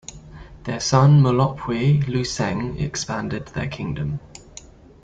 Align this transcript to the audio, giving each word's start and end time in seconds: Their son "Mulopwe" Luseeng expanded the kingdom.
Their 0.63 0.79
son 0.79 1.21
"Mulopwe" 1.21 2.03
Luseeng 2.07 2.79
expanded 2.81 3.45
the 3.49 3.67
kingdom. 3.67 4.19